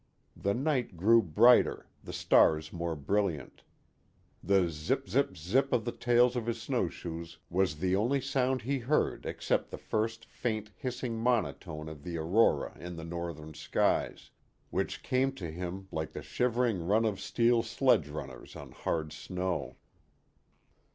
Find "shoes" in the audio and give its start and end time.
6.89-7.37